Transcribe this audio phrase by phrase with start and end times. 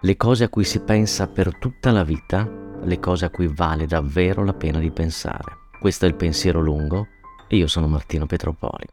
[0.00, 2.48] le cose a cui si pensa per tutta la vita,
[2.82, 5.56] le cose a cui vale davvero la pena di pensare.
[5.80, 7.08] Questo è il pensiero lungo
[7.48, 8.86] e io sono Martino Petropoli.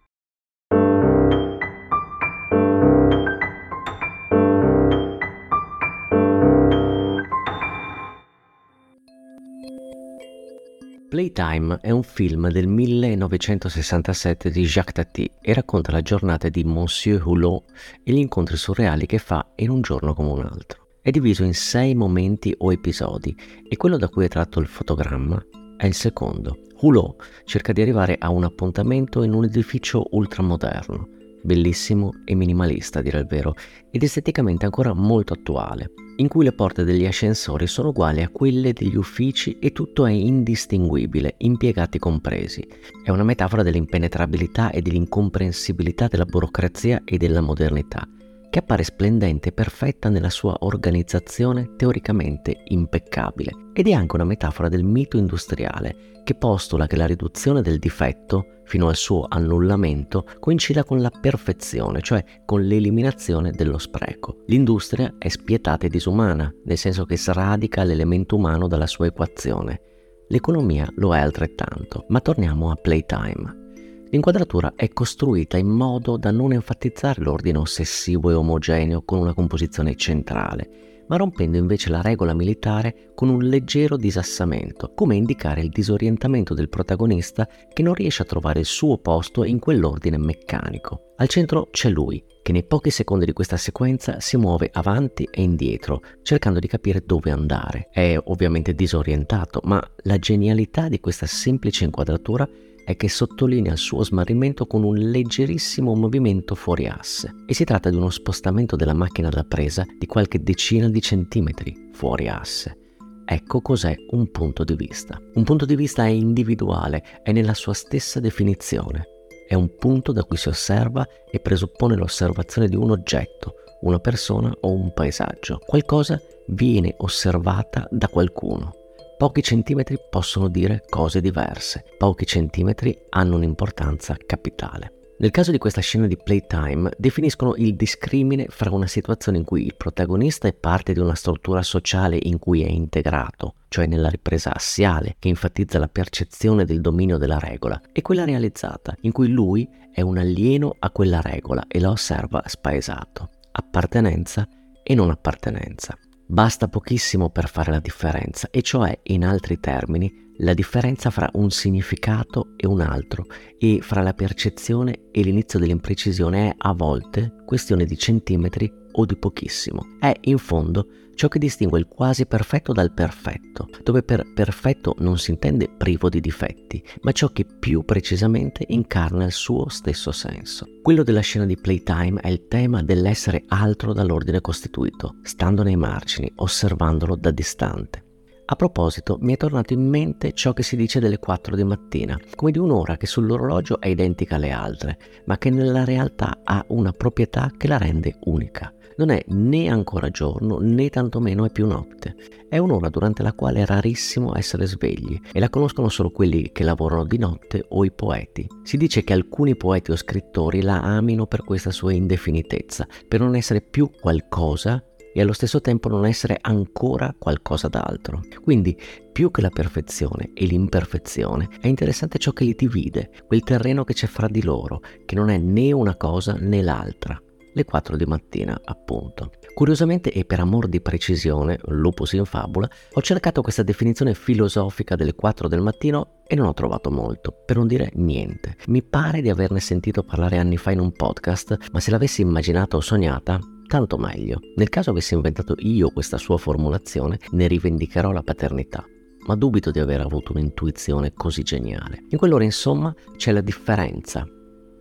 [11.07, 17.25] Playtime è un film del 1967 di Jacques Tati e racconta la giornata di Monsieur
[17.25, 17.71] Hulot
[18.03, 20.84] e gli incontri surreali che fa in un giorno come un altro.
[21.05, 23.37] È diviso in sei momenti o episodi
[23.69, 25.39] e quello da cui è tratto il fotogramma
[25.77, 26.61] è il secondo.
[26.81, 31.07] Hulot cerca di arrivare a un appuntamento in un edificio ultramoderno,
[31.43, 33.53] bellissimo e minimalista a dire il vero,
[33.91, 38.73] ed esteticamente ancora molto attuale, in cui le porte degli ascensori sono uguali a quelle
[38.73, 42.67] degli uffici e tutto è indistinguibile, impiegati compresi.
[43.03, 48.07] È una metafora dell'impenetrabilità e dell'incomprensibilità della burocrazia e della modernità
[48.49, 53.51] che appare splendente e perfetta nella sua organizzazione teoricamente impeccabile.
[53.73, 58.61] Ed è anche una metafora del mito industriale, che postula che la riduzione del difetto,
[58.65, 64.43] fino al suo annullamento, coincida con la perfezione, cioè con l'eliminazione dello spreco.
[64.47, 69.81] L'industria è spietata e disumana, nel senso che sradica l'elemento umano dalla sua equazione.
[70.29, 73.64] L'economia lo è altrettanto, ma torniamo a Playtime.
[74.09, 79.95] L'inquadratura è costruita in modo da non enfatizzare l'ordine ossessivo e omogeneo con una composizione
[79.95, 86.53] centrale, ma rompendo invece la regola militare con un leggero disassamento, come indicare il disorientamento
[86.53, 91.13] del protagonista che non riesce a trovare il suo posto in quell'ordine meccanico.
[91.17, 95.41] Al centro c'è lui, che nei pochi secondi di questa sequenza si muove avanti e
[95.41, 97.89] indietro, cercando di capire dove andare.
[97.91, 102.47] È ovviamente disorientato, ma la genialità di questa semplice inquadratura
[102.85, 107.89] è che sottolinea il suo smarrimento con un leggerissimo movimento fuori asse e si tratta
[107.89, 112.77] di uno spostamento della macchina da presa di qualche decina di centimetri fuori asse.
[113.25, 115.19] Ecco cos'è un punto di vista.
[115.33, 119.07] Un punto di vista è individuale, è nella sua stessa definizione.
[119.47, 124.55] È un punto da cui si osserva e presuppone l'osservazione di un oggetto, una persona
[124.61, 125.59] o un paesaggio.
[125.65, 128.84] Qualcosa viene osservata da qualcuno.
[129.17, 135.13] Pochi centimetri possono dire cose diverse, pochi centimetri hanno un'importanza capitale.
[135.19, 139.65] Nel caso di questa scena di playtime definiscono il discrimine fra una situazione in cui
[139.65, 144.53] il protagonista è parte di una struttura sociale in cui è integrato, cioè nella ripresa
[144.53, 149.65] assiale che enfatizza la percezione del dominio della regola, e quella realizzata, in cui lui
[149.93, 153.29] è un alieno a quella regola e la osserva spaesato.
[153.53, 154.45] Appartenenza
[154.83, 155.97] e non appartenenza.
[156.27, 161.51] Basta pochissimo per fare la differenza, e cioè, in altri termini, la differenza fra un
[161.51, 163.25] significato e un altro,
[163.57, 169.15] e fra la percezione e l'inizio dell'imprecisione è a volte questione di centimetri o di
[169.15, 169.95] pochissimo.
[169.99, 175.17] È, in fondo, ciò che distingue il quasi perfetto dal perfetto, dove per perfetto non
[175.17, 180.65] si intende privo di difetti, ma ciò che più precisamente incarna il suo stesso senso.
[180.81, 186.31] Quello della scena di Playtime è il tema dell'essere altro dall'ordine costituito, stando nei margini,
[186.35, 188.04] osservandolo da distante.
[188.47, 192.19] A proposito, mi è tornato in mente ciò che si dice delle 4 di mattina,
[192.35, 196.91] come di un'ora che sull'orologio è identica alle altre, ma che nella realtà ha una
[196.91, 202.15] proprietà che la rende unica non è né ancora giorno né tantomeno è più notte.
[202.47, 206.63] È un'ora durante la quale è rarissimo essere svegli e la conoscono solo quelli che
[206.63, 208.47] lavorano di notte o i poeti.
[208.63, 213.35] Si dice che alcuni poeti o scrittori la amino per questa sua indefinitezza, per non
[213.35, 214.81] essere più qualcosa
[215.15, 218.19] e allo stesso tempo non essere ancora qualcosa d'altro.
[218.43, 218.77] Quindi,
[219.13, 223.93] più che la perfezione e l'imperfezione, è interessante ciò che li divide, quel terreno che
[223.93, 227.17] c'è fra di loro, che non è né una cosa né l'altra
[227.55, 229.31] le 4 di mattina, appunto.
[229.53, 235.13] Curiosamente e per amor di precisione, lupus in fabula, ho cercato questa definizione filosofica delle
[235.13, 238.57] 4 del mattino e non ho trovato molto, per non dire niente.
[238.67, 242.75] Mi pare di averne sentito parlare anni fa in un podcast, ma se l'avessi immaginata
[242.75, 244.39] o sognata, tanto meglio.
[244.55, 248.85] Nel caso avessi inventato io questa sua formulazione, ne rivendicherò la paternità
[249.25, 252.03] ma dubito di aver avuto un'intuizione così geniale.
[252.09, 254.25] In quell'ora, insomma, c'è la differenza.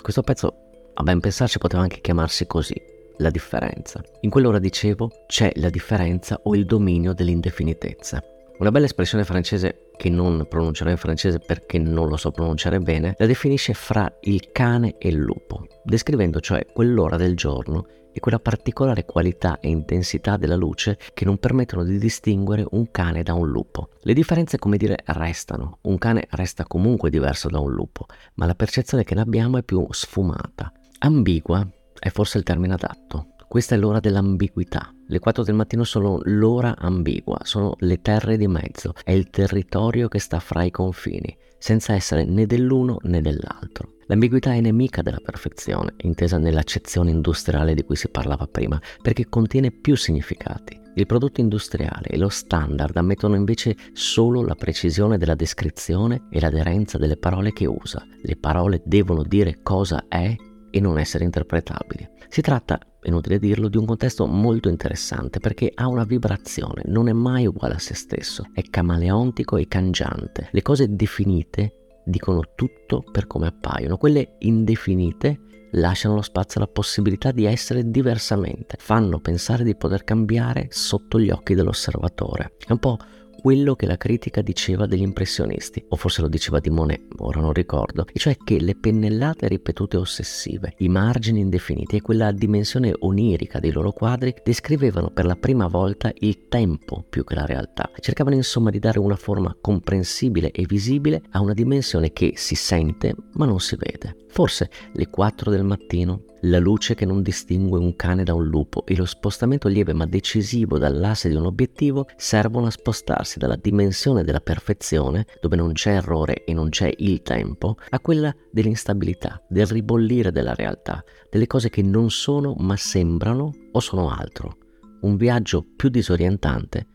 [0.01, 0.55] Questo pezzo
[0.95, 2.75] a ben pensarci poteva anche chiamarsi così,
[3.19, 4.03] la differenza.
[4.21, 8.23] In quell'ora dicevo c'è la differenza o il dominio dell'indefinitezza.
[8.57, 13.17] Una bella espressione francese che non pronuncerò in francese perché non lo so pronunciare bene,
[13.19, 18.39] la definisce fra il cane e il lupo, descrivendo cioè quell'ora del giorno e quella
[18.39, 23.49] particolare qualità e intensità della luce che non permettono di distinguere un cane da un
[23.49, 23.89] lupo.
[24.03, 25.79] Le differenze, come dire, restano.
[25.83, 29.65] Un cane resta comunque diverso da un lupo, ma la percezione che ne abbiamo è
[29.65, 30.73] più sfumata.
[31.01, 31.69] Ambigua
[31.99, 33.34] è forse il termine adatto.
[33.49, 34.93] Questa è l'ora dell'ambiguità.
[35.07, 40.09] Le 4 del mattino sono l'ora ambigua, sono le terre di mezzo, è il territorio
[40.09, 43.93] che sta fra i confini, senza essere né dell'uno né dell'altro.
[44.07, 49.71] L'ambiguità è nemica della perfezione, intesa nell'accezione industriale di cui si parlava prima, perché contiene
[49.71, 50.81] più significati.
[50.97, 56.99] Il prodotto industriale e lo standard ammettono invece solo la precisione della descrizione e l'aderenza
[56.99, 58.07] delle parole che usa.
[58.23, 60.37] Le parole devono dire cosa è
[60.71, 62.09] e non essere interpretabili.
[62.29, 67.13] Si tratta, inutile dirlo, di un contesto molto interessante perché ha una vibrazione, non è
[67.13, 70.49] mai uguale a se stesso, è camaleontico e cangiante.
[70.51, 75.41] Le cose definite dicono tutto per come appaiono, quelle indefinite
[75.73, 81.31] lasciano lo spazio alla possibilità di essere diversamente, fanno pensare di poter cambiare sotto gli
[81.31, 82.55] occhi dell'osservatore.
[82.65, 82.99] È un po'
[83.45, 87.53] quello che la critica diceva degli impressionisti, o forse lo diceva di Monet, ora non
[87.53, 93.61] ricordo, e cioè che le pennellate ripetute ossessive, i margini indefiniti e quella dimensione onirica
[93.61, 97.91] dei loro quadri descrivevano per la prima volta il tempo più che la realtà.
[98.01, 103.15] Cercavano insomma di dare una forma comprensibile e visibile a una dimensione che si sente
[103.35, 104.25] ma non si vede.
[104.31, 108.85] Forse le 4 del mattino la luce che non distingue un cane da un lupo
[108.87, 114.25] e lo spostamento lieve ma decisivo dall'asse di un obiettivo servono a spostarsi dalla dimensione
[114.25, 119.67] della perfezione, dove non c'è errore e non c'è il tempo, a quella dell'instabilità, del
[119.67, 124.59] ribollire della realtà, delle cose che non sono ma sembrano o sono altro.
[125.03, 126.87] Un viaggio più disorientante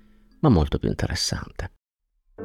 [0.42, 1.72] ma molto più interessante.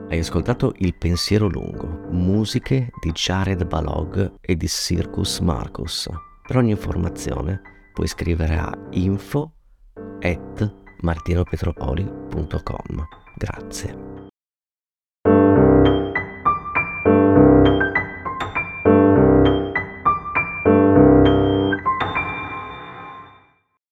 [0.08, 6.08] Hai ascoltato Il pensiero lungo, musiche di Jared Balog e di Circus Marcus.
[6.46, 7.62] Per ogni informazione
[7.94, 9.50] puoi scrivere a info
[10.20, 13.06] at martinopetropoli.com.
[13.34, 14.23] Grazie.